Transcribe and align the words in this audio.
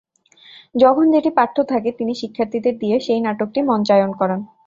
যখন 0.75 1.05
যেটি 1.13 1.29
পাঠ্য 1.37 1.57
থাকে 1.71 1.89
তিনি 1.99 2.13
শিক্ষার্থীদের 2.21 2.75
দিয়ে 2.79 2.95
সেই 3.05 3.21
নাটকটি 3.25 3.59
মঞ্চায়ন 3.69 4.11
করান। 4.19 4.41